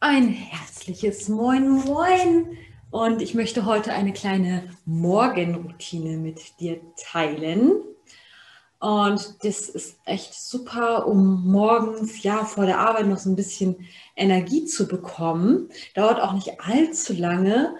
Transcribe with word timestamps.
Ein 0.00 0.28
herzliches 0.28 1.28
Moin 1.28 1.70
Moin 1.70 2.56
und 2.92 3.20
ich 3.20 3.34
möchte 3.34 3.64
heute 3.64 3.92
eine 3.92 4.12
kleine 4.12 4.70
Morgenroutine 4.84 6.18
mit 6.18 6.60
dir 6.60 6.80
teilen. 6.96 7.72
Und 8.78 9.44
das 9.44 9.68
ist 9.68 9.98
echt 10.04 10.34
super, 10.34 11.08
um 11.08 11.50
morgens 11.50 12.22
ja 12.22 12.44
vor 12.44 12.64
der 12.64 12.78
Arbeit 12.78 13.08
noch 13.08 13.18
so 13.18 13.28
ein 13.28 13.34
bisschen 13.34 13.88
Energie 14.14 14.66
zu 14.66 14.86
bekommen. 14.86 15.68
Dauert 15.96 16.20
auch 16.20 16.32
nicht 16.32 16.60
allzu 16.60 17.12
lange 17.12 17.74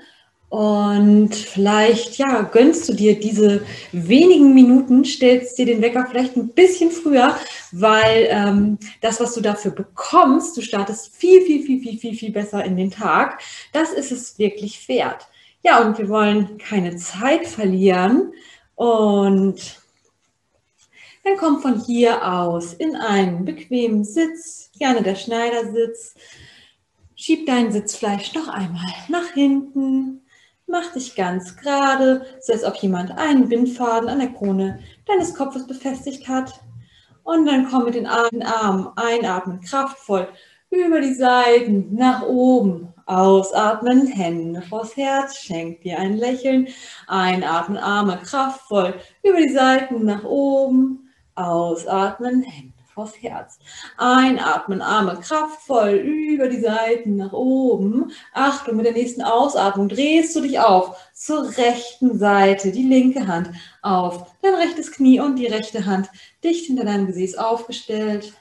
und 0.48 1.34
vielleicht, 1.34 2.16
ja, 2.16 2.40
gönnst 2.40 2.88
du 2.88 2.94
dir 2.94 3.20
diese 3.20 3.66
wenigen 3.92 4.54
Minuten, 4.54 5.04
stellst 5.04 5.58
dir 5.58 5.66
den 5.66 5.82
Wecker 5.82 6.06
vielleicht 6.10 6.36
ein 6.36 6.48
bisschen 6.48 6.90
früher, 6.90 7.36
weil 7.70 8.28
ähm, 8.30 8.78
das, 9.02 9.20
was 9.20 9.34
du 9.34 9.42
dafür 9.42 9.72
bekommst, 9.72 10.56
du 10.56 10.62
startest 10.62 11.14
viel, 11.14 11.42
viel, 11.42 11.64
viel, 11.64 11.80
viel, 11.80 11.98
viel, 11.98 12.14
viel 12.14 12.32
besser 12.32 12.64
in 12.64 12.78
den 12.78 12.90
Tag. 12.90 13.42
Das 13.74 13.92
ist 13.92 14.10
es 14.10 14.38
wirklich 14.38 14.88
wert. 14.88 15.28
Ja, 15.62 15.82
und 15.82 15.98
wir 15.98 16.08
wollen 16.08 16.56
keine 16.56 16.96
Zeit 16.96 17.46
verlieren. 17.46 18.32
Und 18.74 19.80
dann 21.24 21.36
komm 21.36 21.60
von 21.60 21.84
hier 21.84 22.26
aus 22.26 22.72
in 22.72 22.96
einen 22.96 23.44
bequemen 23.44 24.02
Sitz, 24.02 24.70
gerne 24.78 25.02
der 25.02 25.16
Schneidersitz. 25.16 26.14
Schieb 27.16 27.44
dein 27.44 27.70
Sitzfleisch 27.70 28.32
noch 28.32 28.48
einmal 28.48 28.94
nach 29.08 29.34
hinten 29.34 30.22
Mach 30.70 30.92
dich 30.92 31.16
ganz 31.16 31.56
gerade, 31.56 32.26
so 32.42 32.52
als 32.52 32.62
ob 32.62 32.76
jemand 32.76 33.16
einen 33.16 33.48
Bindfaden 33.48 34.10
an 34.10 34.18
der 34.18 34.34
Krone 34.34 34.80
deines 35.06 35.34
Kopfes 35.34 35.66
befestigt 35.66 36.28
hat. 36.28 36.60
Und 37.24 37.46
dann 37.46 37.70
komm 37.70 37.84
mit 37.84 37.94
den 37.94 38.06
Armen 38.06 38.88
einatmen, 38.96 39.60
kraftvoll 39.60 40.28
über 40.68 41.00
die 41.00 41.14
Seiten 41.14 41.94
nach 41.94 42.22
oben. 42.22 42.92
Ausatmen, 43.06 44.06
Hände 44.08 44.60
vors 44.60 44.94
Herz, 44.94 45.38
schenk 45.38 45.80
dir 45.80 45.98
ein 45.98 46.18
Lächeln. 46.18 46.68
Einatmen, 47.06 47.78
Arme 47.78 48.18
kraftvoll 48.18 48.94
über 49.22 49.38
die 49.38 49.52
Seiten 49.52 50.04
nach 50.04 50.24
oben. 50.24 51.08
Ausatmen, 51.34 52.42
Hände 52.42 52.77
vors 52.98 53.22
Herz. 53.22 53.60
Einatmen, 53.96 54.82
Arme 54.82 55.20
kraftvoll 55.20 55.90
über 55.90 56.48
die 56.48 56.60
Seiten 56.60 57.14
nach 57.14 57.32
oben. 57.32 58.10
Achtung, 58.34 58.76
mit 58.76 58.86
der 58.86 58.92
nächsten 58.92 59.22
Ausatmung 59.22 59.88
drehst 59.88 60.34
du 60.34 60.40
dich 60.40 60.58
auf 60.58 60.98
zur 61.14 61.56
rechten 61.56 62.18
Seite, 62.18 62.72
die 62.72 62.82
linke 62.82 63.28
Hand 63.28 63.50
auf 63.82 64.34
dein 64.42 64.54
rechtes 64.54 64.90
Knie 64.90 65.20
und 65.20 65.36
die 65.36 65.46
rechte 65.46 65.86
Hand 65.86 66.10
dicht 66.42 66.66
hinter 66.66 66.84
deinem 66.84 67.06
Gesäß 67.06 67.36
aufgestellt. 67.36 68.32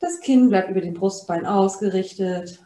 Das 0.00 0.20
Kinn 0.20 0.48
bleibt 0.48 0.70
über 0.70 0.80
den 0.80 0.94
Brustbein 0.94 1.44
ausgerichtet. 1.44 2.58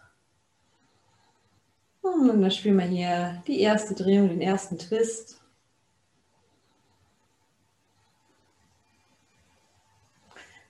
Und 2.01 2.29
dann 2.29 2.51
spüren 2.53 2.79
wir 2.79 2.85
hier 2.85 3.43
die 3.49 3.61
erste 3.61 3.95
Drehung, 3.95 4.29
den 4.29 4.41
ersten 4.41 4.79
Twist. 4.79 5.41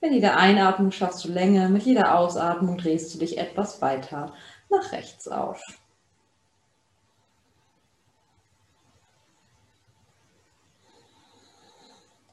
Mit 0.00 0.12
jeder 0.12 0.36
Einatmung 0.36 0.92
schaffst 0.92 1.24
du 1.24 1.28
Länge, 1.28 1.68
mit 1.68 1.82
jeder 1.84 2.18
Ausatmung 2.18 2.76
drehst 2.76 3.14
du 3.14 3.18
dich 3.18 3.38
etwas 3.38 3.80
weiter 3.80 4.34
nach 4.68 4.92
rechts 4.92 5.26
auf. 5.28 5.60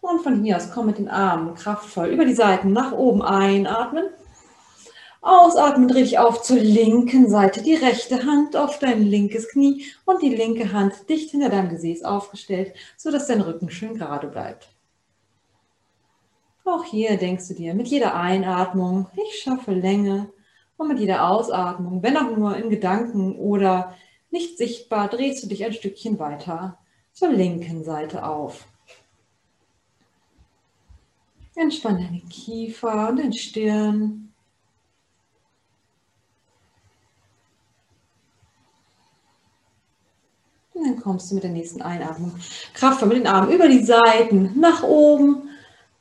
Und 0.01 0.21
von 0.21 0.43
hier 0.43 0.57
aus 0.57 0.69
komm 0.73 0.87
mit 0.87 0.97
den 0.97 1.07
Armen 1.07 1.55
kraftvoll 1.55 2.07
über 2.07 2.25
die 2.25 2.35
Seiten 2.35 2.73
nach 2.73 2.91
oben 2.91 3.21
einatmen. 3.21 4.05
Ausatmen, 5.21 5.87
dreh 5.87 6.03
dich 6.03 6.19
auf 6.19 6.41
zur 6.41 6.57
linken 6.57 7.29
Seite, 7.29 7.61
die 7.61 7.75
rechte 7.75 8.25
Hand 8.25 8.57
auf 8.57 8.79
dein 8.79 9.03
linkes 9.03 9.47
Knie 9.47 9.85
und 10.03 10.21
die 10.21 10.35
linke 10.35 10.73
Hand 10.73 11.07
dicht 11.09 11.31
hinter 11.31 11.47
deinem 11.47 11.69
Gesäß 11.69 12.03
aufgestellt, 12.03 12.73
sodass 12.97 13.27
dein 13.27 13.39
Rücken 13.39 13.69
schön 13.69 13.95
gerade 13.95 14.27
bleibt. 14.27 14.72
Auch 16.65 16.85
hier 16.85 17.17
denkst 17.17 17.49
du 17.49 17.55
dir 17.55 17.73
mit 17.73 17.87
jeder 17.89 18.15
Einatmung, 18.15 19.07
ich 19.27 19.41
schaffe 19.41 19.73
Länge. 19.73 20.31
Und 20.77 20.87
mit 20.87 20.99
jeder 20.99 21.29
Ausatmung, 21.29 22.01
wenn 22.01 22.17
auch 22.17 22.35
nur 22.35 22.57
in 22.57 22.69
Gedanken 22.69 23.35
oder 23.35 23.95
nicht 24.31 24.57
sichtbar, 24.57 25.07
drehst 25.07 25.43
du 25.43 25.47
dich 25.47 25.63
ein 25.63 25.73
Stückchen 25.73 26.17
weiter 26.19 26.79
zur 27.11 27.29
linken 27.29 27.83
Seite 27.83 28.25
auf. 28.25 28.67
Entspann 31.55 31.97
deine 31.97 32.21
Kiefer 32.21 33.09
und 33.09 33.19
deine 33.19 33.33
Stirn. 33.33 34.33
Und 40.73 40.83
dann 40.83 40.99
kommst 40.99 41.29
du 41.29 41.35
mit 41.35 41.43
der 41.43 41.51
nächsten 41.51 41.83
Einatmung 41.83 42.33
kraftvoll 42.73 43.09
mit 43.09 43.17
den 43.17 43.27
Armen 43.27 43.51
über 43.51 43.67
die 43.67 43.83
Seiten 43.83 44.59
nach 44.59 44.81
oben 44.81 45.49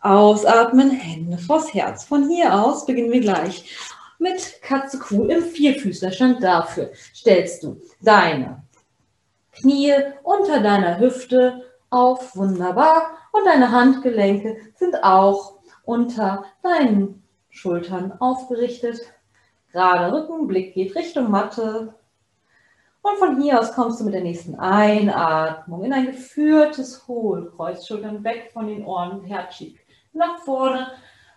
Ausatmen, 0.03 0.91
Hände 0.91 1.39
vors 1.39 1.73
Herz. 1.73 2.03
Von 2.03 2.29
hier 2.29 2.53
aus 2.61 2.87
beginnen 2.87 3.13
wir 3.13 3.21
gleich 3.21 3.79
mit 4.19 4.61
Katze 4.61 4.99
Kuh 4.99 5.27
im 5.27 5.43
Vierfüßlerstand. 5.43 6.43
Dafür 6.43 6.91
stellst 7.15 7.63
du 7.63 7.81
deine 8.01 8.65
Knie 9.53 9.95
unter 10.25 10.61
deiner 10.61 10.99
Hüfte 10.99 11.63
auf, 11.91 12.35
wunderbar. 12.35 13.17
Und 13.31 13.47
deine 13.47 13.71
Handgelenke 13.71 14.57
sind 14.75 15.05
auch 15.05 15.61
unter 15.85 16.47
deinen 16.65 17.23
Schultern 17.49 18.13
aufgerichtet. 18.19 19.01
Gerade 19.71 20.13
Rücken, 20.13 20.49
Blick 20.49 20.75
geht 20.75 20.97
Richtung 20.97 21.31
Matte. 21.31 21.95
Und 23.03 23.19
von 23.19 23.41
hier 23.41 23.61
aus 23.61 23.73
kommst 23.73 24.01
du 24.01 24.05
mit 24.05 24.15
der 24.15 24.23
nächsten 24.23 24.57
Einatmung 24.57 25.85
in 25.85 25.93
ein 25.93 26.07
geführtes 26.07 27.07
Hohlkreuz, 27.07 27.87
Schultern 27.87 28.25
weg 28.25 28.51
von 28.53 28.67
den 28.67 28.85
Ohren, 28.85 29.23
Herz 29.25 29.55
schieb 29.55 29.82
nach 30.13 30.39
vorne. 30.45 30.89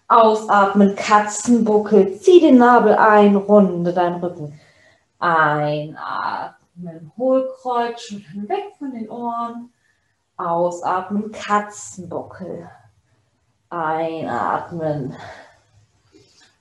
Ausatmen, 0.07 0.95
Katzenbuckel, 0.95 2.19
zieh 2.19 2.39
den 2.39 2.57
Nabel 2.59 2.95
ein, 2.95 3.35
runde 3.35 3.91
deinen 3.91 4.23
Rücken. 4.23 4.59
Einatmen, 5.19 7.11
Hohlkreuz, 7.17 8.01
Schultern 8.01 8.47
weg 8.47 8.73
von 8.77 8.91
den 8.91 9.09
Ohren. 9.09 9.73
Ausatmen, 10.37 11.31
Katzenbuckel. 11.31 12.69
Einatmen, 13.69 15.15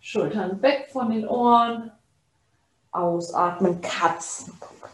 Schultern 0.00 0.62
weg 0.62 0.88
von 0.90 1.10
den 1.10 1.28
Ohren. 1.28 1.92
Ausatmen, 2.92 3.80
Katzenbuckel. 3.82 4.88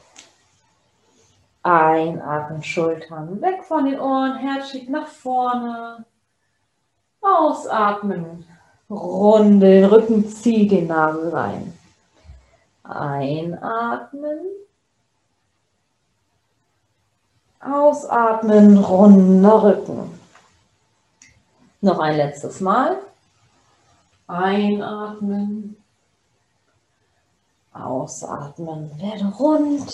Einatmen, 1.63 2.63
Schultern 2.63 3.41
weg 3.43 3.63
von 3.65 3.85
den 3.85 4.01
Ohren, 4.01 4.39
Herz 4.39 4.71
schickt 4.71 4.89
nach 4.89 5.07
vorne. 5.07 6.05
Ausatmen. 7.21 8.45
Runde 8.89 9.67
den 9.67 9.85
Rücken, 9.85 10.29
zieh 10.29 10.67
den 10.67 10.89
Nabel 10.89 11.29
rein. 11.29 11.79
Einatmen. 12.83 14.41
Ausatmen, 17.61 18.79
runder 18.79 19.63
Rücken. 19.63 20.19
Noch 21.83 21.99
ein 21.99 22.17
letztes 22.17 22.61
Mal. 22.61 22.99
Einatmen. 24.27 25.77
Ausatmen, 27.73 28.91
werde 28.99 29.27
rund. 29.39 29.93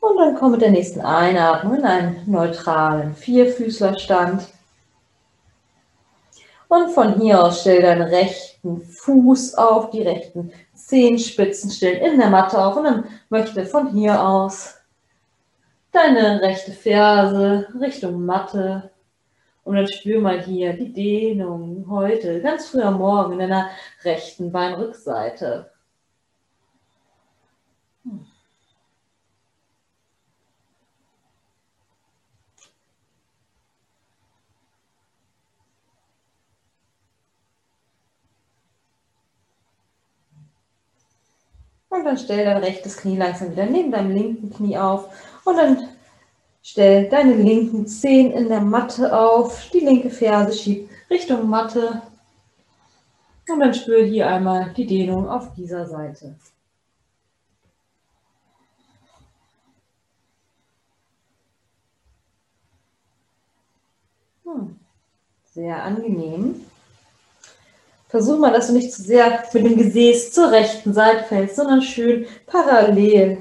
Und 0.00 0.16
dann 0.16 0.34
komm 0.36 0.52
mit 0.52 0.62
der 0.62 0.70
nächsten 0.70 1.00
Einatmung 1.02 1.76
in 1.76 1.84
einen 1.84 2.30
neutralen 2.30 3.14
Vierfüßlerstand. 3.14 4.48
Und 6.70 6.90
von 6.92 7.20
hier 7.20 7.42
aus 7.42 7.62
stell 7.62 7.82
deinen 7.82 8.02
rechten 8.02 8.80
Fuß 8.80 9.56
auf, 9.56 9.90
die 9.90 10.02
rechten 10.02 10.52
Zehenspitzen 10.72 11.68
stellen 11.68 12.12
in 12.12 12.20
der 12.20 12.30
Matte 12.30 12.64
auf. 12.64 12.76
Und 12.76 12.84
dann 12.84 13.04
möchte 13.28 13.66
von 13.66 13.90
hier 13.90 14.22
aus 14.24 14.76
deine 15.90 16.40
rechte 16.40 16.70
Ferse 16.70 17.66
Richtung 17.80 18.24
Matte. 18.24 18.92
Und 19.64 19.74
dann 19.74 19.88
spür 19.88 20.20
mal 20.20 20.40
hier 20.42 20.74
die 20.74 20.92
Dehnung 20.92 21.86
heute, 21.90 22.40
ganz 22.40 22.68
früh 22.68 22.82
am 22.82 22.98
Morgen 22.98 23.32
in 23.32 23.40
deiner 23.40 23.70
rechten 24.04 24.52
Beinrückseite. 24.52 25.72
Und 41.90 42.04
dann 42.04 42.16
stell 42.18 42.44
dein 42.44 42.58
rechtes 42.58 42.96
Knie 42.96 43.16
langsam 43.16 43.50
wieder 43.50 43.66
neben 43.66 43.90
deinem 43.90 44.12
linken 44.12 44.50
Knie 44.50 44.78
auf. 44.78 45.08
Und 45.44 45.56
dann 45.56 45.88
stell 46.62 47.08
deine 47.08 47.34
linken 47.34 47.86
Zehen 47.88 48.30
in 48.32 48.48
der 48.48 48.60
Matte 48.60 49.16
auf. 49.16 49.68
Die 49.70 49.80
linke 49.80 50.08
Ferse 50.08 50.56
schiebt 50.56 50.90
Richtung 51.10 51.48
Matte. 51.48 52.02
Und 53.48 53.58
dann 53.58 53.74
spür 53.74 54.04
hier 54.04 54.28
einmal 54.28 54.72
die 54.76 54.86
Dehnung 54.86 55.28
auf 55.28 55.52
dieser 55.54 55.86
Seite. 55.86 56.36
Hm. 64.44 64.78
Sehr 65.44 65.82
angenehm. 65.82 66.69
Versuch 68.10 68.38
mal, 68.38 68.52
dass 68.52 68.66
du 68.66 68.72
nicht 68.72 68.92
zu 68.92 69.02
sehr 69.02 69.44
mit 69.52 69.64
dem 69.64 69.76
Gesäß 69.76 70.32
zur 70.32 70.50
rechten 70.50 70.92
Seite 70.92 71.24
fällst, 71.24 71.54
sondern 71.54 71.80
schön 71.80 72.26
parallel 72.46 73.38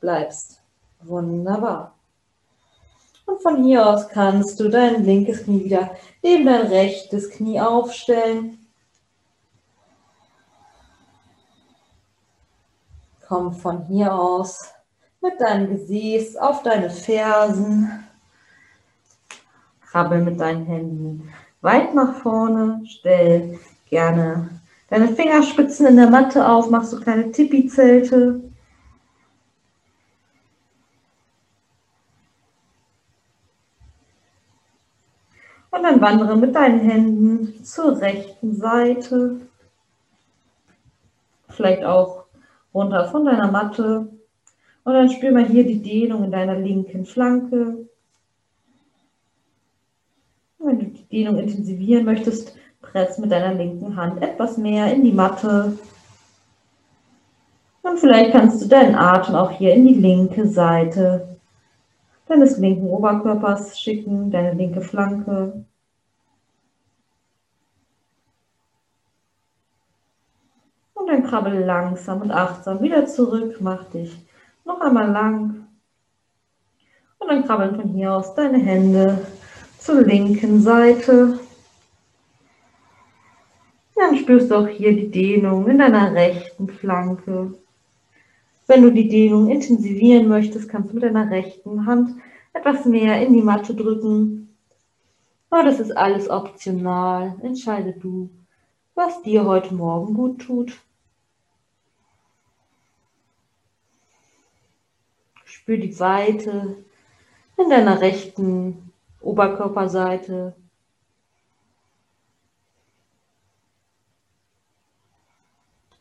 bleibst. 0.00 0.60
Wunderbar. 1.02 1.94
Und 3.26 3.42
von 3.42 3.64
hier 3.64 3.84
aus 3.84 4.08
kannst 4.08 4.60
du 4.60 4.68
dein 4.68 5.04
linkes 5.04 5.44
Knie 5.44 5.64
wieder 5.64 5.96
neben 6.22 6.46
dein 6.46 6.68
rechtes 6.68 7.28
Knie 7.30 7.60
aufstellen. 7.60 8.64
Komm 13.26 13.52
von 13.52 13.84
hier 13.86 14.14
aus 14.14 14.72
mit 15.20 15.40
deinem 15.40 15.70
Gesäß 15.70 16.36
auf 16.36 16.62
deine 16.62 16.88
Fersen. 16.88 18.04
Krabbel 19.90 20.22
mit 20.22 20.38
deinen 20.38 20.66
Händen 20.66 21.32
weit 21.68 21.94
nach 21.94 22.14
vorne. 22.14 22.82
Stell 22.86 23.58
gerne 23.90 24.48
deine 24.88 25.08
Fingerspitzen 25.08 25.86
in 25.86 25.96
der 25.96 26.08
Matte 26.08 26.48
auf. 26.48 26.70
Mach 26.70 26.84
so 26.84 26.98
kleine 26.98 27.30
Tipi-Zelte. 27.30 28.42
Und 35.70 35.82
dann 35.82 36.00
wandere 36.00 36.36
mit 36.36 36.54
deinen 36.54 36.80
Händen 36.80 37.62
zur 37.62 38.00
rechten 38.00 38.56
Seite. 38.56 39.42
Vielleicht 41.50 41.84
auch 41.84 42.24
runter 42.72 43.10
von 43.10 43.26
deiner 43.26 43.50
Matte. 43.50 44.08
Und 44.84 44.94
dann 44.94 45.10
spür 45.10 45.32
mal 45.32 45.46
hier 45.46 45.66
die 45.66 45.82
Dehnung 45.82 46.24
in 46.24 46.30
deiner 46.30 46.58
linken 46.58 47.04
Flanke. 47.04 47.86
Wenn 50.58 50.78
du 50.78 50.86
die 50.86 51.06
Dehnung 51.18 51.38
intensivieren 51.38 52.04
möchtest, 52.04 52.56
press 52.80 53.18
mit 53.18 53.32
deiner 53.32 53.54
linken 53.54 53.96
Hand 53.96 54.22
etwas 54.22 54.56
mehr 54.56 54.92
in 54.92 55.02
die 55.02 55.12
Matte. 55.12 55.76
Und 57.82 57.98
vielleicht 57.98 58.32
kannst 58.32 58.62
du 58.62 58.68
deinen 58.68 58.94
Atem 58.94 59.34
auch 59.34 59.50
hier 59.50 59.74
in 59.74 59.86
die 59.86 59.94
linke 59.94 60.46
Seite 60.46 61.36
deines 62.26 62.58
linken 62.58 62.86
Oberkörpers 62.86 63.80
schicken, 63.80 64.30
deine 64.30 64.52
linke 64.52 64.80
Flanke. 64.80 65.64
Und 70.94 71.06
dann 71.08 71.24
krabbel 71.24 71.64
langsam 71.64 72.20
und 72.20 72.30
achtsam 72.30 72.82
wieder 72.82 73.06
zurück, 73.06 73.56
mach 73.60 73.84
dich 73.84 74.14
noch 74.64 74.80
einmal 74.80 75.10
lang. 75.10 75.66
Und 77.18 77.28
dann 77.28 77.44
krabbeln 77.44 77.74
von 77.74 77.88
hier 77.88 78.12
aus 78.12 78.34
deine 78.34 78.58
Hände 78.58 79.26
zur 79.88 80.02
linken 80.02 80.60
Seite. 80.60 81.40
Dann 83.96 84.18
spürst 84.18 84.50
du 84.50 84.56
auch 84.56 84.68
hier 84.68 84.94
die 84.94 85.10
Dehnung 85.10 85.66
in 85.66 85.78
deiner 85.78 86.12
rechten 86.12 86.68
Flanke. 86.68 87.54
Wenn 88.66 88.82
du 88.82 88.92
die 88.92 89.08
Dehnung 89.08 89.48
intensivieren 89.48 90.28
möchtest, 90.28 90.68
kannst 90.68 90.90
du 90.90 90.94
mit 90.96 91.04
deiner 91.04 91.30
rechten 91.30 91.86
Hand 91.86 92.20
etwas 92.52 92.84
mehr 92.84 93.26
in 93.26 93.32
die 93.32 93.40
Matte 93.40 93.74
drücken. 93.74 94.54
Aber 95.48 95.62
das 95.62 95.80
ist 95.80 95.96
alles 95.96 96.28
optional. 96.28 97.36
Entscheide 97.42 97.94
du, 97.94 98.28
was 98.94 99.22
dir 99.22 99.46
heute 99.46 99.74
Morgen 99.74 100.12
gut 100.12 100.42
tut. 100.42 100.78
Spür 105.46 105.78
die 105.78 105.98
Weite 105.98 106.76
in 107.56 107.70
deiner 107.70 108.02
rechten 108.02 108.87
Oberkörperseite. 109.20 110.54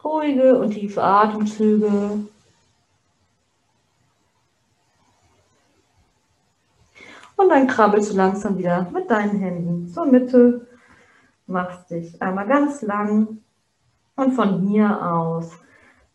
Ruhige 0.04 0.58
und 0.58 0.72
tiefe 0.72 1.04
Atemzüge. 1.04 2.20
Und 7.36 7.50
dann 7.50 7.68
krabbelst 7.68 8.14
du 8.14 8.18
langsam 8.18 8.58
wieder 8.58 8.90
mit 8.92 9.12
deinen 9.12 9.40
Händen 9.40 9.88
zur 9.88 10.06
Mitte, 10.06 10.68
machst 11.46 11.92
dich 11.92 12.22
einmal 12.22 12.48
ganz 12.48 12.82
lang 12.82 13.40
und 14.16 14.32
von 14.34 14.62
hier 14.68 15.02
aus 15.02 15.52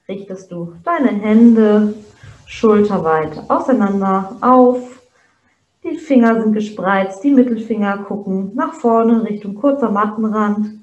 richtest 0.08 0.50
du 0.50 0.74
deine 0.82 1.10
Hände 1.10 1.94
schulterweit 2.46 3.48
auseinander 3.48 4.36
auf 4.40 5.01
die 5.84 5.96
Finger 5.96 6.40
sind 6.40 6.52
gespreizt, 6.52 7.24
die 7.24 7.30
Mittelfinger 7.30 7.98
gucken 7.98 8.52
nach 8.54 8.74
vorne 8.74 9.24
Richtung 9.24 9.54
kurzer 9.54 9.90
Mattenrand. 9.90 10.80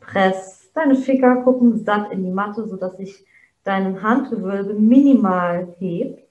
Press 0.00 0.70
deine 0.74 0.94
Finger 0.94 1.36
gucken 1.42 1.84
satt 1.84 2.12
in 2.12 2.24
die 2.24 2.30
Matte, 2.30 2.66
sodass 2.68 2.96
sich 2.96 3.24
dein 3.64 4.02
Handgewölbe 4.02 4.74
minimal 4.74 5.74
hebt. 5.78 6.22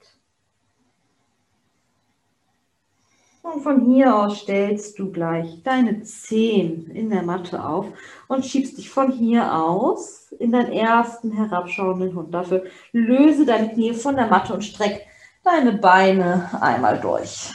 Und 3.42 3.62
von 3.62 3.82
hier 3.82 4.16
aus 4.16 4.38
stellst 4.38 4.98
du 4.98 5.12
gleich 5.12 5.62
deine 5.62 6.02
Zehen 6.02 6.90
in 6.90 7.10
der 7.10 7.22
Matte 7.22 7.62
auf 7.62 7.86
und 8.26 8.46
schiebst 8.46 8.78
dich 8.78 8.88
von 8.88 9.12
hier 9.12 9.54
aus 9.54 10.32
in 10.38 10.50
deinen 10.50 10.72
ersten 10.72 11.30
herabschauenden 11.30 12.14
Hund. 12.14 12.32
Dafür 12.32 12.64
löse 12.92 13.44
deine 13.44 13.68
Knie 13.74 13.92
von 13.92 14.16
der 14.16 14.28
Matte 14.28 14.54
und 14.54 14.64
streck 14.64 15.06
deine 15.44 15.72
Beine 15.72 16.48
einmal 16.62 16.98
durch 16.98 17.52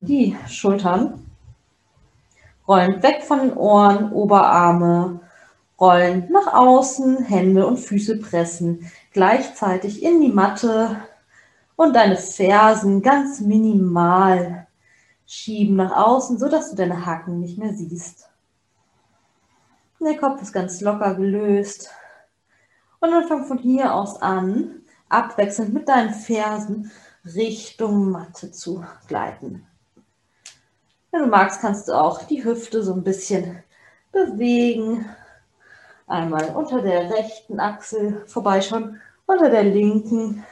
die 0.00 0.36
Schultern, 0.46 1.26
rollen 2.66 3.02
weg 3.02 3.22
von 3.22 3.40
den 3.40 3.56
Ohren, 3.56 4.12
Oberarme, 4.12 5.20
rollen 5.80 6.28
nach 6.30 6.52
außen, 6.52 7.24
Hände 7.24 7.66
und 7.66 7.78
Füße 7.78 8.18
pressen 8.18 8.90
gleichzeitig 9.12 10.02
in 10.02 10.20
die 10.20 10.32
Matte 10.32 10.96
und 11.76 11.94
deine 11.94 12.16
Fersen 12.16 13.02
ganz 13.02 13.40
minimal 13.40 14.66
schieben 15.26 15.76
nach 15.76 15.92
außen, 15.92 16.38
sodass 16.38 16.70
du 16.70 16.76
deine 16.76 17.06
Hacken 17.06 17.40
nicht 17.40 17.58
mehr 17.58 17.74
siehst. 17.74 18.28
Der 20.00 20.16
Kopf 20.16 20.40
ist 20.42 20.52
ganz 20.52 20.80
locker 20.80 21.14
gelöst. 21.14 21.90
Und 23.00 23.10
dann 23.10 23.28
fang 23.28 23.44
von 23.44 23.58
hier 23.58 23.94
aus 23.94 24.20
an, 24.22 24.82
abwechselnd 25.08 25.72
mit 25.74 25.88
deinen 25.88 26.14
Fersen 26.14 26.90
Richtung 27.24 28.10
Matte 28.10 28.50
zu 28.50 28.84
gleiten. 29.06 29.67
Wenn 31.10 31.22
du 31.22 31.26
magst, 31.26 31.60
kannst 31.62 31.88
du 31.88 31.92
auch 31.92 32.22
die 32.24 32.44
Hüfte 32.44 32.82
so 32.82 32.92
ein 32.92 33.02
bisschen 33.02 33.62
bewegen. 34.12 35.06
Einmal 36.06 36.54
unter 36.54 36.82
der 36.82 37.10
rechten 37.10 37.60
Achsel 37.60 38.24
vorbeischauen, 38.26 39.00
unter 39.26 39.48
der 39.50 39.64
linken. 39.64 40.44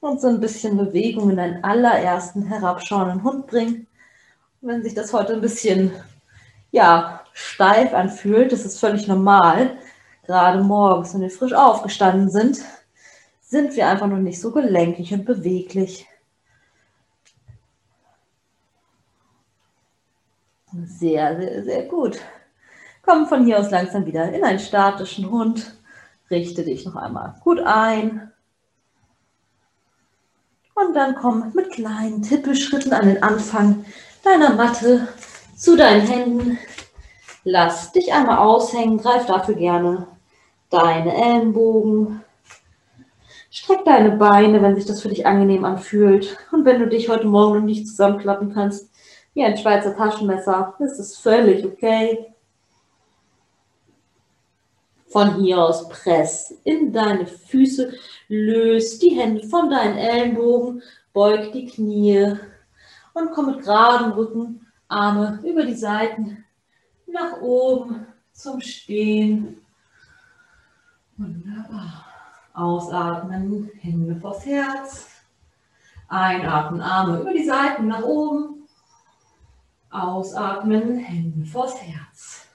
Und 0.00 0.20
so 0.20 0.28
ein 0.28 0.40
bisschen 0.40 0.76
Bewegung 0.76 1.30
in 1.30 1.36
deinen 1.36 1.62
allerersten 1.62 2.42
herabschauenden 2.42 3.22
Hund 3.22 3.46
bringen. 3.46 3.86
Und 4.60 4.68
wenn 4.68 4.82
sich 4.82 4.94
das 4.94 5.12
heute 5.12 5.34
ein 5.34 5.40
bisschen, 5.40 5.92
ja, 6.70 7.20
steif 7.32 7.94
anfühlt, 7.94 8.50
das 8.52 8.64
ist 8.64 8.80
völlig 8.80 9.06
normal. 9.06 9.76
Gerade 10.26 10.62
morgens, 10.62 11.14
wenn 11.14 11.20
wir 11.20 11.30
frisch 11.30 11.52
aufgestanden 11.52 12.30
sind, 12.30 12.60
sind 13.40 13.76
wir 13.76 13.88
einfach 13.88 14.06
noch 14.06 14.18
nicht 14.18 14.40
so 14.40 14.52
gelenkig 14.52 15.12
und 15.12 15.24
beweglich. 15.24 16.06
Sehr, 20.72 21.36
sehr, 21.36 21.64
sehr 21.64 21.82
gut. 21.84 22.18
Komm 23.02 23.26
von 23.26 23.44
hier 23.44 23.58
aus 23.58 23.70
langsam 23.70 24.06
wieder 24.06 24.32
in 24.32 24.44
einen 24.44 24.58
statischen 24.58 25.30
Hund. 25.30 25.74
Richte 26.30 26.64
dich 26.64 26.84
noch 26.84 26.96
einmal 26.96 27.34
gut 27.42 27.60
ein. 27.60 28.30
Und 30.74 30.94
dann 30.94 31.14
komm 31.16 31.52
mit 31.54 31.72
kleinen 31.72 32.22
Tippelschritten 32.22 32.92
an 32.92 33.06
den 33.06 33.22
Anfang 33.22 33.84
deiner 34.22 34.54
Matte 34.54 35.08
zu 35.56 35.76
deinen 35.76 36.06
Händen. 36.06 36.58
Lass 37.42 37.92
dich 37.92 38.12
einmal 38.12 38.38
aushängen, 38.38 38.98
greif 38.98 39.26
dafür 39.26 39.54
gerne 39.54 40.06
deine 40.70 41.14
Ellenbogen. 41.14 42.22
Streck 43.50 43.84
deine 43.84 44.12
Beine, 44.12 44.62
wenn 44.62 44.76
sich 44.76 44.86
das 44.86 45.02
für 45.02 45.08
dich 45.08 45.26
angenehm 45.26 45.64
anfühlt. 45.64 46.38
Und 46.52 46.64
wenn 46.64 46.78
du 46.78 46.86
dich 46.86 47.08
heute 47.08 47.26
Morgen 47.26 47.58
noch 47.58 47.64
nicht 47.64 47.88
zusammenklappen 47.88 48.54
kannst, 48.54 48.89
wie 49.34 49.44
ein 49.44 49.56
Schweizer 49.56 49.96
Taschenmesser. 49.96 50.74
Das 50.78 50.98
ist 50.98 51.18
völlig 51.18 51.64
okay. 51.64 52.34
Von 55.08 55.36
hier 55.36 55.58
aus 55.58 55.88
press 55.88 56.54
in 56.64 56.92
deine 56.92 57.26
Füße, 57.26 57.92
löst 58.28 59.02
die 59.02 59.10
Hände 59.10 59.42
von 59.48 59.68
deinen 59.68 59.98
Ellenbogen, 59.98 60.82
beug 61.12 61.50
die 61.52 61.66
Knie 61.66 62.36
und 63.12 63.32
komm 63.32 63.46
mit 63.46 63.60
geradem 63.60 64.12
Rücken, 64.12 64.66
Arme 64.86 65.40
über 65.44 65.64
die 65.64 65.74
Seiten 65.74 66.44
nach 67.06 67.40
oben 67.40 68.06
zum 68.32 68.60
Stehen. 68.60 69.60
Wunderbar. 71.16 72.06
Ausatmen, 72.54 73.70
Hände 73.80 74.16
vors 74.16 74.44
Herz. 74.46 75.08
Einatmen, 76.08 76.80
Arme 76.80 77.20
über 77.20 77.32
die 77.32 77.44
Seiten 77.44 77.88
nach 77.88 78.02
oben. 78.02 78.59
Ausatmen, 79.90 80.98
Hände 80.98 81.46
vors 81.46 81.74
Herz. 81.82 82.46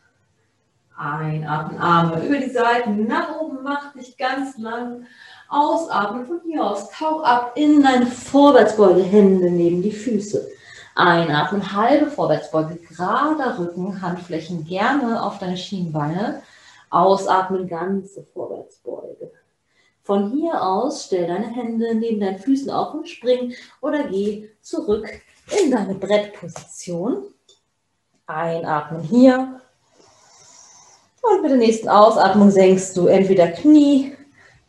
Einatmen, 0.97 1.79
Arme 1.79 2.25
über 2.25 2.37
die 2.37 2.49
Seiten, 2.49 3.05
nach 3.07 3.37
oben, 3.39 3.59
mach 3.63 3.91
dich 3.93 4.17
ganz 4.17 4.57
lang. 4.57 5.05
Ausatmen 5.49 6.25
von 6.25 6.39
hier 6.45 6.63
aus, 6.63 6.89
tauch 6.89 7.23
ab 7.23 7.51
in 7.55 7.83
deine 7.83 8.07
Vorwärtsbeuge, 8.07 9.03
Hände 9.03 9.51
neben 9.51 9.81
die 9.81 9.91
Füße. 9.91 10.47
Einatmen, 10.95 11.73
halbe 11.73 12.09
Vorwärtsbeuge, 12.09 12.75
gerader 12.77 13.59
Rücken, 13.59 14.01
Handflächen 14.01 14.63
gerne 14.63 15.21
auf 15.21 15.39
deine 15.39 15.57
Schienbeine. 15.57 16.41
Ausatmen, 16.89 17.67
ganze 17.67 18.23
Vorwärtsbeuge. 18.23 19.31
Von 20.05 20.29
hier 20.33 20.61
aus 20.61 21.05
stell 21.05 21.25
deine 21.25 21.47
Hände 21.47 21.95
neben 21.95 22.19
deinen 22.19 22.37
Füßen 22.37 22.69
auf 22.69 22.93
und 22.93 23.09
spring 23.09 23.55
oder 23.81 24.03
geh 24.03 24.47
zurück 24.61 25.09
in 25.59 25.71
deine 25.71 25.95
Brettposition. 25.95 27.23
Einatmen 28.27 29.01
hier. 29.01 29.61
Und 31.23 31.41
mit 31.41 31.49
der 31.49 31.57
nächsten 31.57 31.89
Ausatmung 31.89 32.51
senkst 32.51 32.95
du 32.95 33.07
entweder 33.07 33.47
Knie, 33.47 34.15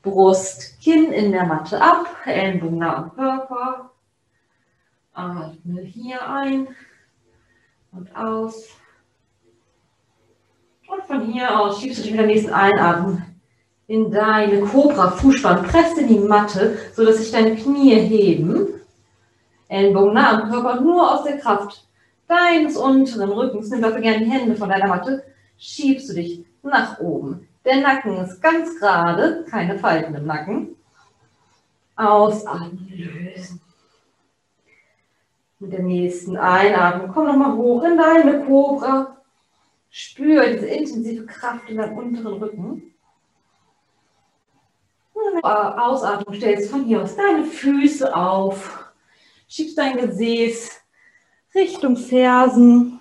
Brust, 0.01 0.81
Kinn 0.81 1.13
in 1.13 1.33
der 1.33 1.45
Matte 1.45 1.83
ab, 1.83 2.07
Ellenbogen 2.25 2.79
nah 2.79 2.97
am 2.97 3.15
Körper. 3.15 3.91
Atme 5.13 5.83
hier 5.83 6.27
ein 6.27 6.69
und 7.93 8.17
aus. 8.17 8.69
Und 10.89 11.03
von 11.05 11.31
hier 11.31 11.61
aus 11.61 11.79
schiebst 11.79 11.99
du 11.99 12.03
dich 12.05 12.13
mit 12.13 12.21
der 12.21 12.27
nächsten 12.27 12.55
Einatmung 12.55 13.23
in 13.89 14.11
deine 14.11 14.61
Cobra 14.61 15.11
Fußspann. 15.11 15.65
Presst 15.65 15.99
in 15.99 16.09
die 16.09 16.19
Matte, 16.19 16.79
sodass 16.95 17.19
sich 17.19 17.31
deine 17.31 17.55
Knie 17.55 17.95
heben. 17.95 18.69
Ellenbogen 19.69 20.15
nah 20.15 20.43
am 20.43 20.51
Körper, 20.51 20.81
nur 20.81 21.13
aus 21.13 21.25
der 21.25 21.39
Kraft 21.39 21.87
deines 22.29 22.77
unteren 22.77 23.31
Rückens. 23.31 23.71
Nimm 23.71 23.83
dafür 23.83 24.01
gerne 24.01 24.25
die 24.25 24.31
Hände 24.31 24.57
von 24.57 24.69
deiner 24.69 24.89
Matte. 24.89 25.25
Schiebst 25.59 26.11
du 26.11 26.15
dich 26.15 26.45
nach 26.63 26.99
oben. 27.01 27.49
Der 27.65 27.81
Nacken 27.81 28.17
ist 28.19 28.41
ganz 28.41 28.79
gerade, 28.79 29.45
keine 29.49 29.79
Falten 29.79 30.15
im 30.15 30.27
Nacken. 30.27 30.77
Ausatmen, 31.97 32.89
lösen. 32.91 33.61
Mit 35.59 35.73
der 35.73 35.83
nächsten 35.83 36.37
Einatmung 36.37 37.11
komm 37.13 37.27
nochmal 37.27 37.57
hoch 37.57 37.83
in 37.85 37.97
deine 37.97 38.45
Cobra. 38.45 39.17
Spür 39.89 40.47
diese 40.47 40.67
intensive 40.67 41.25
Kraft 41.25 41.71
in 41.71 41.79
deinem 41.79 41.97
unteren 41.97 42.43
Rücken. 42.43 42.95
Ausatmung 45.43 46.35
stellst 46.35 46.71
von 46.71 46.85
hier 46.85 47.03
aus 47.03 47.17
deine 47.17 47.45
Füße 47.45 48.15
auf. 48.15 48.93
Schiebst 49.49 49.79
dein 49.79 49.97
Gesäß 49.97 50.81
Richtung 51.55 51.97
Fersen. 51.97 53.01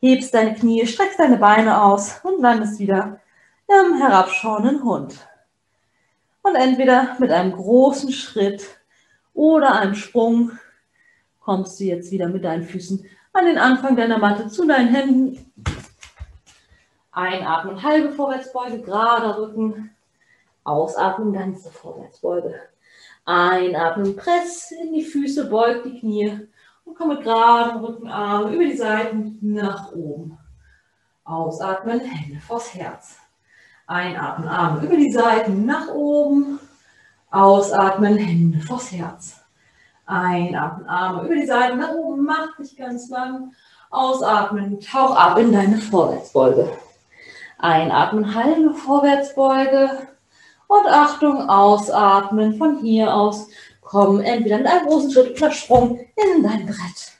Hebst 0.00 0.32
deine 0.32 0.54
Knie, 0.54 0.86
streckst 0.86 1.18
deine 1.18 1.36
Beine 1.36 1.82
aus 1.82 2.20
und 2.22 2.40
landest 2.40 2.78
wieder 2.78 3.20
im 3.68 3.98
herabschauenden 3.98 4.82
Hund. 4.82 5.28
Und 6.42 6.54
entweder 6.54 7.16
mit 7.18 7.30
einem 7.30 7.52
großen 7.52 8.12
Schritt 8.12 8.64
oder 9.34 9.74
einem 9.74 9.94
Sprung 9.94 10.52
kommst 11.40 11.78
du 11.78 11.84
jetzt 11.84 12.10
wieder 12.10 12.28
mit 12.28 12.44
deinen 12.44 12.64
Füßen 12.64 13.04
an 13.32 13.44
den 13.44 13.58
Anfang 13.58 13.96
deiner 13.96 14.18
Matte 14.18 14.48
zu 14.48 14.66
deinen 14.66 14.88
Händen. 14.88 15.52
Einatmen, 17.12 17.82
halbe 17.82 18.12
Vorwärtsbeuge, 18.12 18.80
gerader 18.80 19.38
Rücken. 19.38 19.90
Ausatmen, 20.64 21.32
ganze 21.32 21.70
Vorwärtsbeuge. 21.70 22.54
Einatmen, 23.24 24.16
press 24.16 24.72
in 24.72 24.92
die 24.92 25.04
Füße, 25.04 25.48
beug 25.48 25.82
die 25.84 25.98
Knie 26.00 26.48
und 26.84 26.96
komm 26.96 27.08
mit 27.08 27.22
geradem 27.22 27.84
Rücken, 27.84 28.08
Arme 28.08 28.52
über 28.52 28.64
die 28.64 28.76
Seiten 28.76 29.38
nach 29.40 29.92
oben. 29.92 30.38
Ausatmen, 31.24 32.00
Hände 32.00 32.40
vors 32.40 32.74
Herz. 32.74 33.16
Einatmen, 33.86 34.48
Arme 34.48 34.86
über 34.86 34.96
die 34.96 35.12
Seiten 35.12 35.64
nach 35.64 35.88
oben. 35.88 36.58
Ausatmen, 37.30 38.16
Hände 38.16 38.60
vors 38.60 38.90
Herz. 38.92 39.40
Einatmen, 40.06 40.88
Arme 40.88 41.24
über 41.24 41.36
die 41.36 41.46
Seiten 41.46 41.78
nach 41.78 41.92
oben, 41.92 42.24
mach 42.24 42.56
dich 42.56 42.76
ganz 42.76 43.08
lang. 43.10 43.52
Ausatmen, 43.90 44.80
tauch 44.80 45.16
ab 45.16 45.38
in 45.38 45.52
deine 45.52 45.76
Vorwärtsbeuge. 45.76 46.70
Einatmen, 47.58 48.34
halbe 48.34 48.74
Vorwärtsbeuge. 48.74 50.08
Und 50.70 50.86
Achtung, 50.86 51.50
ausatmen. 51.50 52.56
Von 52.56 52.78
hier 52.78 53.12
aus 53.12 53.48
komm 53.80 54.20
entweder 54.20 54.58
mit 54.58 54.68
einem 54.68 54.86
großen 54.86 55.10
Schritt 55.10 55.36
oder 55.36 55.50
Sprung 55.50 55.98
in 55.98 56.44
dein 56.44 56.64
Brett. 56.64 57.18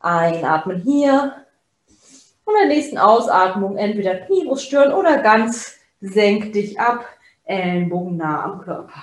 Einatmen 0.00 0.82
hier. 0.82 1.46
Und 2.44 2.54
in 2.54 2.68
der 2.68 2.76
nächsten 2.76 2.98
Ausatmung 2.98 3.76
entweder 3.76 4.16
Kniebrust 4.16 4.64
stören 4.64 4.92
oder 4.92 5.18
ganz 5.18 5.76
senk 6.00 6.52
dich 6.54 6.80
ab. 6.80 7.04
Ellenbogen 7.44 8.16
nah 8.16 8.42
am 8.42 8.62
Körper. 8.62 9.00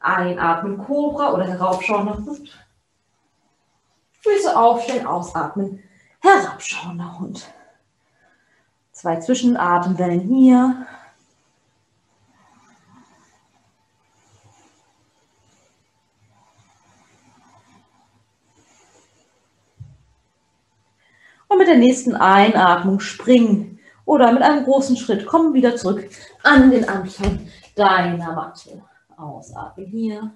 Einatmen, 0.00 0.76
Cobra 0.76 1.32
oder 1.32 1.46
heraufschauen 1.46 2.06
nach 2.06 2.18
Hund. 2.26 2.58
Füße 4.20 4.58
aufstellen, 4.58 5.06
ausatmen, 5.06 5.80
herabschauender 6.18 7.20
Hund. 7.20 7.54
Zwei 8.90 9.20
Zwischenatemwellen 9.20 10.22
hier. 10.22 10.88
Und 21.48 21.55
mit 21.66 21.74
der 21.74 21.78
nächsten 21.80 22.14
Einatmung 22.14 23.00
springen 23.00 23.80
oder 24.04 24.30
mit 24.30 24.42
einem 24.42 24.64
großen 24.64 24.96
Schritt 24.96 25.26
kommen 25.26 25.52
wieder 25.52 25.74
zurück 25.74 26.08
an 26.44 26.70
den 26.70 26.88
Anfang 26.88 27.48
deiner 27.74 28.32
Matte. 28.34 28.84
Ausatmen 29.16 29.86
hier. 29.86 30.30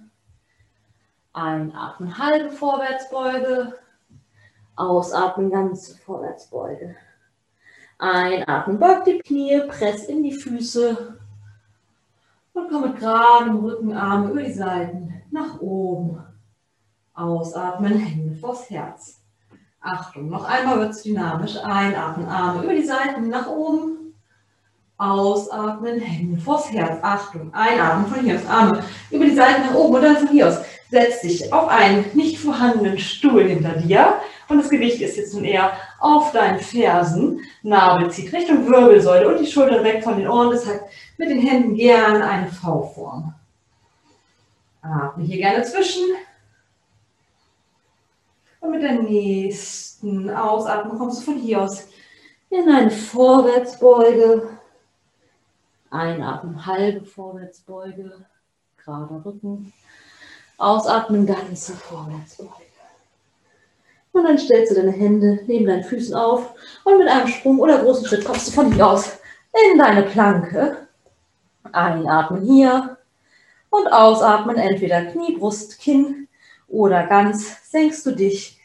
Einatmen, 1.32 2.18
halbe 2.18 2.50
Vorwärtsbeuge. 2.50 3.75
Ausatmen, 4.75 5.50
ganze 5.50 5.96
Vorwärtsbeuge. 5.99 6.96
Einatmen, 7.99 8.80
beug 8.80 9.04
die 9.04 9.18
Knie, 9.18 9.62
press 9.68 10.06
in 10.06 10.25
die 10.25 10.32
Füße. 10.32 11.16
Und 12.54 12.70
komm 12.70 12.82
mit 12.82 12.99
geradem 12.99 13.58
Rücken, 13.58 13.92
Arme 13.92 14.32
über 14.32 14.42
die 14.42 14.52
Seiten 14.52 15.22
nach 15.30 15.60
oben. 15.60 16.25
Ausatmen, 17.14 17.99
Hände 17.99 18.34
vors 18.34 18.68
Herz. 18.68 19.19
Achtung, 19.80 20.28
noch 20.28 20.44
einmal 20.44 20.78
wird 20.78 20.90
es 20.90 21.02
dynamisch. 21.02 21.56
Einatmen, 21.56 22.28
Arme 22.28 22.62
über 22.62 22.75
die 22.75 22.84
Seiten 22.84 23.28
nach 23.28 23.49
oben. 23.49 24.14
Ausatmen, 24.99 25.99
Hände 25.99 26.38
vors 26.38 26.70
Herz. 26.70 26.99
Achtung, 27.02 27.54
einatmen 27.54 28.06
von 28.06 28.22
hier 28.22 28.37
aus, 28.37 28.46
Arme 28.46 28.84
über 29.10 29.25
die 29.25 29.34
Seiten 29.34 29.62
nach 29.62 29.75
oben 29.75 29.94
und 29.94 30.02
dann 30.02 30.16
von 30.18 30.28
hier 30.28 30.49
aus. 30.49 30.58
Setz 30.90 31.22
dich 31.22 31.50
auf 31.52 31.68
einen 31.68 32.04
nicht 32.14 32.38
vorhandenen 32.38 32.99
Stuhl 32.99 33.44
hinter 33.44 33.72
dir 33.76 34.20
und 34.49 34.58
das 34.58 34.68
Gewicht 34.68 35.00
ist 35.00 35.16
jetzt 35.16 35.32
nun 35.32 35.44
eher 35.44 35.72
auf 36.00 36.32
deinen 36.32 36.58
Fersen. 36.58 37.40
Nabel 37.62 38.10
zieht 38.10 38.32
Richtung 38.32 38.66
Wirbelsäule 38.66 39.28
und 39.28 39.40
die 39.40 39.50
Schultern 39.50 39.84
weg 39.84 40.04
von 40.04 40.18
den 40.18 40.28
Ohren. 40.28 40.50
Deshalb 40.50 40.82
mit 41.16 41.30
den 41.30 41.40
Händen 41.40 41.76
gern 41.76 42.20
eine 42.20 42.49
V-Form. 42.49 43.32
Atme 44.82 45.25
hier 45.25 45.38
gerne 45.38 45.62
zwischen. 45.64 46.02
Und 48.60 48.70
mit 48.72 48.82
der 48.82 49.02
nächsten 49.02 50.30
Ausatmung 50.30 50.98
kommst 50.98 51.20
du 51.20 51.32
von 51.32 51.40
hier 51.40 51.62
aus 51.62 51.88
in 52.50 52.68
eine 52.68 52.90
Vorwärtsbeuge. 52.90 54.48
Einatmen, 55.90 56.64
halbe 56.66 57.04
Vorwärtsbeuge, 57.04 58.26
gerader 58.84 59.22
Rücken. 59.24 59.72
Ausatmen, 60.58 61.26
ganze 61.26 61.72
Vorwärtsbeuge. 61.72 62.70
Und 64.12 64.24
dann 64.24 64.38
stellst 64.38 64.72
du 64.72 64.76
deine 64.76 64.92
Hände 64.92 65.40
neben 65.46 65.66
deinen 65.66 65.84
Füßen 65.84 66.14
auf 66.14 66.54
und 66.84 66.98
mit 66.98 67.08
einem 67.08 67.28
Sprung 67.28 67.60
oder 67.60 67.82
großen 67.82 68.06
Schritt 68.06 68.24
kommst 68.24 68.48
du 68.48 68.52
von 68.52 68.72
hier 68.72 68.86
aus 68.86 69.18
in 69.72 69.78
deine 69.78 70.02
Planke. 70.02 70.88
Einatmen 71.72 72.42
hier 72.42 72.98
und 73.70 73.86
ausatmen, 73.92 74.56
entweder 74.56 75.04
Knie, 75.06 75.36
Brust, 75.36 75.78
Kinn 75.78 76.28
oder 76.70 77.06
ganz 77.06 77.70
senkst 77.70 78.06
du 78.06 78.12
dich 78.12 78.58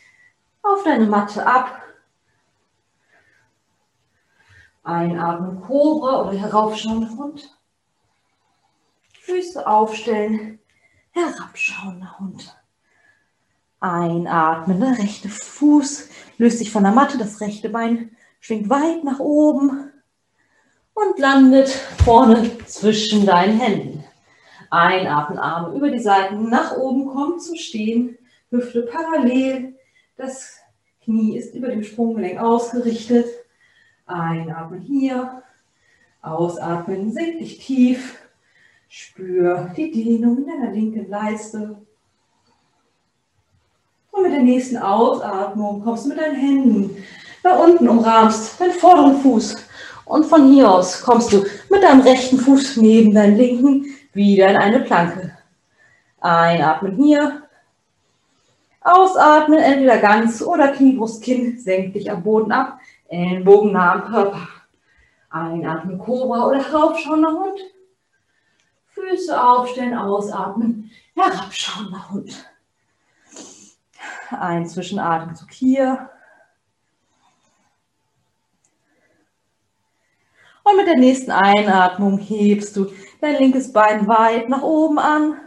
auf 0.61 0.83
deine 0.83 1.07
Matte 1.07 1.45
ab 1.45 1.81
Einatmen, 4.83 5.61
Kobra 5.61 6.21
oder 6.21 6.37
heraufschauender 6.37 7.09
Hund. 7.17 7.49
Füße 9.19 9.65
aufstellen, 9.65 10.59
herabschauender 11.09 12.19
Hund. 12.19 12.55
Einatmen, 13.79 14.79
der 14.79 14.99
rechte 14.99 15.27
Fuß 15.27 16.09
löst 16.37 16.59
sich 16.59 16.71
von 16.71 16.83
der 16.83 16.91
Matte, 16.91 17.17
das 17.17 17.41
rechte 17.41 17.69
Bein 17.69 18.15
schwingt 18.39 18.69
weit 18.69 19.03
nach 19.03 19.19
oben 19.19 19.91
und 20.93 21.19
landet 21.19 21.69
vorne 22.03 22.57
zwischen 22.65 23.25
deinen 23.25 23.59
Händen. 23.59 23.94
Einatmen, 24.69 25.37
Arme 25.37 25.75
über 25.75 25.89
die 25.89 25.99
Seiten 25.99 26.49
nach 26.49 26.77
oben 26.77 27.07
kommen 27.07 27.39
zum 27.39 27.55
Stehen, 27.55 28.17
Hüfte 28.49 28.83
parallel, 28.83 29.75
das 30.17 30.59
Knie 31.03 31.37
ist 31.37 31.53
über 31.53 31.67
dem 31.67 31.83
Sprunggelenk 31.83 32.39
ausgerichtet. 32.39 33.27
Einatmen 34.07 34.81
hier. 34.81 35.43
Ausatmen, 36.21 37.11
senk 37.11 37.39
dich 37.39 37.59
tief. 37.59 38.17
Spür 38.87 39.71
die 39.77 39.91
Dehnung 39.91 40.37
in 40.37 40.47
deiner 40.47 40.71
linken 40.71 41.07
Leiste. 41.09 41.77
Und 44.11 44.23
mit 44.23 44.31
der 44.31 44.41
nächsten 44.41 44.77
Ausatmung 44.77 45.83
kommst 45.83 46.05
du 46.05 46.09
mit 46.09 46.17
deinen 46.17 46.35
Händen 46.35 47.03
nach 47.43 47.59
unten, 47.59 47.87
umrahmst 47.87 48.59
deinen 48.59 48.71
vorderen 48.71 49.17
Fuß. 49.17 49.55
Und 50.05 50.25
von 50.25 50.51
hier 50.51 50.71
aus 50.71 51.03
kommst 51.03 51.33
du 51.33 51.43
mit 51.69 51.83
deinem 51.83 52.01
rechten 52.01 52.39
Fuß 52.39 52.77
neben 52.77 53.13
deinen 53.13 53.37
linken 53.37 53.94
wieder 54.15 54.49
in 54.49 54.57
eine 54.57 54.79
Planke. 54.79 55.37
Einatmen 56.19 56.95
hier. 56.95 57.43
Ausatmen, 58.81 59.59
entweder 59.59 59.97
ganz 59.97 60.41
oder 60.41 60.69
Kniebrust, 60.69 61.23
Kinn, 61.23 61.59
senk 61.59 61.93
dich 61.93 62.09
am 62.09 62.23
Boden 62.23 62.51
ab. 62.51 62.79
Ellenbogen 63.07 63.71
nah 63.71 63.93
am 63.93 64.05
Körper. 64.05 64.47
Einatmen, 65.29 65.99
Cobra 65.99 66.47
oder 66.47 66.71
raufschauender 66.71 67.31
Hund. 67.31 67.59
Füße 68.87 69.41
aufstellen, 69.41 69.97
ausatmen, 69.97 70.89
herabschauender 71.15 72.09
Hund. 72.09 72.49
Ein 74.29 74.65
Zwischenatemzug 74.65 75.51
hier. 75.51 76.09
Und 80.63 80.77
mit 80.77 80.87
der 80.87 80.97
nächsten 80.97 81.31
Einatmung 81.31 82.17
hebst 82.17 82.75
du 82.75 82.91
dein 83.25 83.39
linkes 83.39 83.73
Bein 83.73 84.07
weit 84.07 84.49
nach 84.49 84.61
oben 84.61 84.99
an 84.99 85.39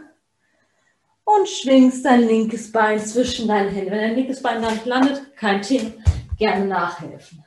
und 1.23 1.47
schwingst 1.47 2.03
dein 2.03 2.21
linkes 2.21 2.71
Bein 2.71 2.99
zwischen 2.99 3.47
deinen 3.47 3.69
Händen. 3.69 3.91
Wenn 3.91 3.99
dein 3.99 4.15
linkes 4.15 4.41
Bein 4.41 4.61
dann 4.61 4.79
landet, 4.85 5.35
kein 5.37 5.61
Thema, 5.61 5.91
gerne 6.37 6.65
nachhelfen. 6.65 7.43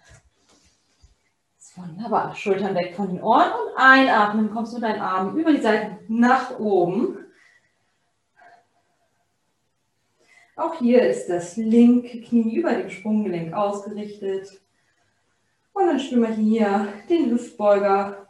Wunderbar. 1.75 2.35
Schultern 2.35 2.75
weg 2.75 2.95
von 2.95 3.09
den 3.09 3.23
Ohren 3.23 3.51
und 3.51 3.77
einatmen. 3.77 4.51
Kommst 4.51 4.73
du 4.73 4.77
mit 4.77 4.85
deinen 4.85 5.01
Armen 5.01 5.39
über 5.39 5.53
die 5.53 5.61
Seiten 5.61 5.99
nach 6.09 6.59
oben. 6.59 7.19
Auch 10.55 10.75
hier 10.75 11.03
ist 11.03 11.29
das 11.29 11.57
linke 11.57 12.21
Knie 12.21 12.57
über 12.57 12.75
dem 12.75 12.91
Sprunggelenk 12.91 13.55
ausgerichtet. 13.55 14.61
Und 15.73 15.87
dann 15.87 15.99
spüren 15.99 16.23
wir 16.23 16.35
hier 16.35 16.93
den 17.09 17.31
Hüftbeuger 17.31 18.23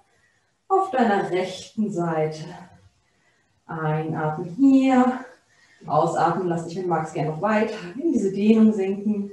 auf 0.72 0.90
deiner 0.90 1.30
rechten 1.30 1.90
Seite. 1.90 2.44
Einatmen 3.66 4.48
hier. 4.56 5.24
Ausatmen, 5.86 6.48
lass 6.48 6.66
dich, 6.66 6.76
wenn 6.76 6.84
du 6.84 6.88
magst, 6.88 7.14
gerne 7.14 7.30
noch 7.30 7.42
weiter 7.42 7.74
in 7.96 8.12
diese 8.12 8.32
Dehnung 8.32 8.72
sinken. 8.72 9.32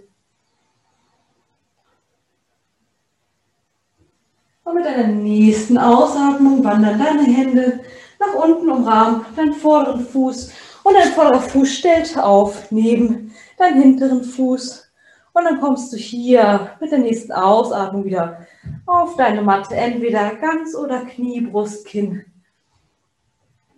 Und 4.64 4.76
mit 4.76 4.86
deiner 4.86 5.08
nächsten 5.08 5.78
Ausatmung 5.78 6.64
wandern 6.64 7.00
deine 7.00 7.24
Hände 7.24 7.82
nach 8.20 8.34
unten, 8.34 8.70
umrahmen 8.70 9.26
deinen 9.36 9.54
vorderen 9.54 10.06
Fuß. 10.06 10.52
Und 10.84 10.94
dein 10.94 11.12
vorderer 11.12 11.42
Fuß 11.42 11.72
stellt 11.72 12.18
auf 12.18 12.72
neben 12.72 13.34
deinen 13.58 13.82
hinteren 13.82 14.24
Fuß. 14.24 14.89
Und 15.34 15.44
dann 15.46 15.60
kommst 15.60 15.94
du 15.94 15.98
hier 15.98 16.78
mit 16.80 16.92
der 16.92 17.00
nächsten 17.00 17.32
Ausatmung 17.32 18.06
wieder 18.06 18.46
auf 18.86 19.16
deine 19.16 19.42
Matte, 19.42 19.76
entweder 19.76 20.36
ganz 20.36 20.76
oder 20.76 21.06
Knie, 21.06 21.42
Brust, 21.42 21.86
Kinn. 21.86 22.26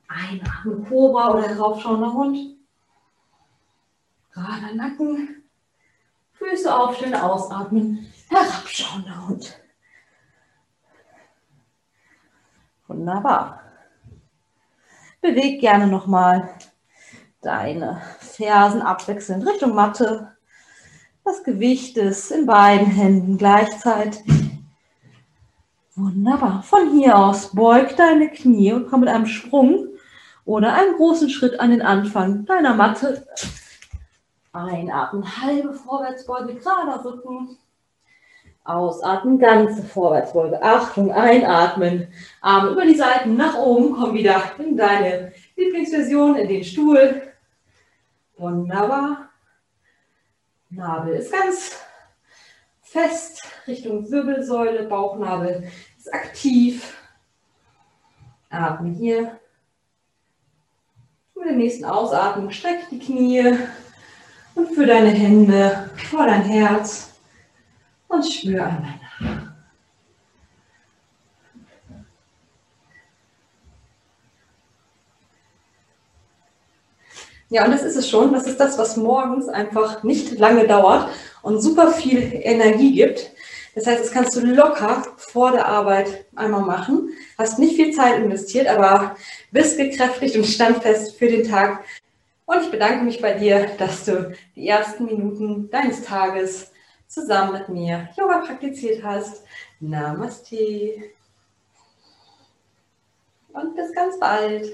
Einatmen, 0.07 0.85
Cobra 0.87 1.31
oder 1.31 1.47
heraufschauender 1.47 2.13
Hund. 2.13 2.37
Gerader 4.33 4.73
Nacken. 4.75 5.43
Füße 6.33 6.73
aufstellen, 6.73 7.13
ausatmen, 7.15 8.11
herabschauender 8.29 9.27
Hund. 9.27 9.61
Wunderbar. 12.87 13.61
Beweg 15.21 15.61
gerne 15.61 15.85
nochmal 15.87 16.55
deine 17.41 18.01
Fersen 18.19 18.81
abwechselnd 18.81 19.47
Richtung 19.47 19.75
Matte. 19.75 20.35
Das 21.23 21.43
Gewicht 21.43 21.97
ist 21.97 22.31
in 22.31 22.47
beiden 22.47 22.87
Händen 22.87 23.37
gleichzeitig. 23.37 24.23
Wunderbar. 25.95 26.63
Von 26.63 26.91
hier 26.91 27.17
aus 27.17 27.53
beug 27.53 27.95
deine 27.95 28.29
Knie 28.29 28.73
und 28.73 28.89
komm 28.89 29.01
mit 29.01 29.09
einem 29.09 29.27
Sprung 29.27 29.87
oder 30.45 30.73
einem 30.73 30.95
großen 30.95 31.29
Schritt 31.29 31.59
an 31.59 31.69
den 31.69 31.81
Anfang 31.83 32.45
deiner 32.45 32.73
Matte. 32.73 33.27
Einatmen, 34.51 35.23
halbe 35.41 35.73
Vorwärtsbeuge, 35.73 36.55
gerader 36.55 37.05
Rücken. 37.05 37.57
Ausatmen, 38.63 39.37
ganze 39.37 39.83
Vorwärtsbeuge. 39.83 40.61
Achtung, 40.61 41.11
einatmen. 41.11 42.07
Arme 42.41 42.71
über 42.71 42.85
die 42.85 42.95
Seiten 42.95 43.35
nach 43.35 43.57
oben. 43.57 43.93
Komm 43.93 44.13
wieder 44.13 44.41
in 44.57 44.75
deine 44.75 45.33
Lieblingsversion, 45.55 46.35
in 46.35 46.47
den 46.47 46.63
Stuhl. 46.63 47.33
Wunderbar. 48.37 49.30
Nabel 50.71 51.15
ist 51.15 51.33
ganz 51.33 51.77
fest 52.81 53.43
Richtung 53.67 54.09
Wirbelsäule. 54.09 54.83
Bauchnabel 54.87 55.69
ist 55.97 56.13
aktiv. 56.13 56.97
Atme 58.49 58.89
hier. 58.89 59.39
Mit 61.35 61.45
der 61.45 61.55
nächsten 61.55 61.85
Ausatmung 61.85 62.51
streck 62.51 62.87
die 62.89 62.99
Knie 62.99 63.57
und 64.55 64.73
für 64.73 64.85
deine 64.85 65.09
Hände 65.09 65.89
vor 66.09 66.25
dein 66.25 66.43
Herz 66.43 67.13
und 68.07 68.25
spür 68.25 68.65
einmal 68.65 68.93
nach. 69.19 69.50
Ja, 77.51 77.65
und 77.65 77.71
das 77.71 77.83
ist 77.83 77.97
es 77.97 78.09
schon. 78.09 78.31
Das 78.31 78.47
ist 78.47 78.61
das, 78.61 78.77
was 78.77 78.95
morgens 78.95 79.49
einfach 79.49 80.03
nicht 80.03 80.39
lange 80.39 80.65
dauert 80.67 81.09
und 81.41 81.59
super 81.59 81.91
viel 81.91 82.31
Energie 82.33 82.95
gibt. 82.95 83.29
Das 83.75 83.85
heißt, 83.85 84.01
das 84.01 84.11
kannst 84.11 84.33
du 84.37 84.39
locker 84.39 85.03
vor 85.17 85.51
der 85.51 85.67
Arbeit 85.67 86.25
einmal 86.33 86.61
machen. 86.61 87.09
Hast 87.37 87.59
nicht 87.59 87.75
viel 87.75 87.93
Zeit 87.93 88.19
investiert, 88.19 88.67
aber 88.67 89.17
bist 89.51 89.77
gekräftigt 89.77 90.37
und 90.37 90.45
standfest 90.45 91.17
für 91.17 91.27
den 91.27 91.45
Tag. 91.45 91.83
Und 92.45 92.61
ich 92.61 92.71
bedanke 92.71 93.03
mich 93.03 93.21
bei 93.21 93.33
dir, 93.33 93.67
dass 93.77 94.05
du 94.05 94.33
die 94.55 94.69
ersten 94.69 95.05
Minuten 95.05 95.69
deines 95.69 96.05
Tages 96.05 96.71
zusammen 97.07 97.51
mit 97.51 97.67
mir 97.67 98.07
Yoga 98.17 98.37
praktiziert 98.37 99.03
hast. 99.03 99.43
Namaste. 99.81 101.11
Und 103.51 103.75
bis 103.75 103.91
ganz 103.93 104.17
bald. 104.17 104.73